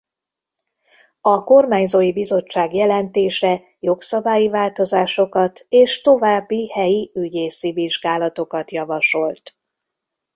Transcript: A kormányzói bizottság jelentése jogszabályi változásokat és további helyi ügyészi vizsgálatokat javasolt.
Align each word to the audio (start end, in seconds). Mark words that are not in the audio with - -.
A 1.21 1.43
kormányzói 1.43 2.13
bizottság 2.13 2.73
jelentése 2.73 3.61
jogszabályi 3.79 4.49
változásokat 4.49 5.65
és 5.69 6.01
további 6.01 6.69
helyi 6.69 7.11
ügyészi 7.13 7.71
vizsgálatokat 7.71 8.71
javasolt. 8.71 9.57